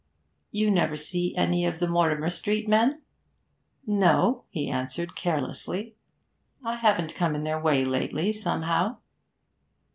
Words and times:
'You 0.49 0.71
never 0.71 0.97
see 0.97 1.35
any 1.35 1.63
of 1.63 1.77
the 1.77 1.87
Mortimer 1.87 2.31
Street 2.31 2.67
men?' 2.67 3.03
'No,' 3.85 4.45
he 4.49 4.67
answered 4.67 5.15
carelessly, 5.15 5.93
'I 6.65 6.77
haven't 6.77 7.13
come 7.13 7.35
in 7.35 7.43
their 7.43 7.59
way 7.61 7.85
lately, 7.85 8.33
somehow.' 8.33 8.97